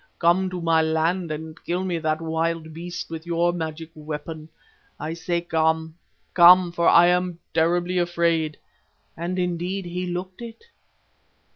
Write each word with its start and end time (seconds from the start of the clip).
Come 0.17 0.49
to 0.49 0.59
my 0.59 0.81
land 0.81 1.29
and 1.31 1.63
kill 1.63 1.83
me 1.83 1.99
that 1.99 2.21
wild 2.23 2.73
beast 2.73 3.11
with 3.11 3.27
your 3.27 3.53
magic 3.53 3.91
weapon. 3.93 4.49
I 4.99 5.13
say, 5.13 5.41
Come, 5.41 5.93
Come, 6.33 6.71
for 6.71 6.87
I 6.89 7.05
am 7.05 7.37
terribly 7.53 7.99
afraid,' 7.99 8.57
and 9.15 9.37
indeed 9.37 9.85
he 9.85 10.07
looked 10.07 10.41
it. 10.41 10.63